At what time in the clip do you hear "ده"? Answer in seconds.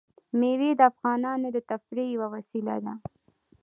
2.85-2.93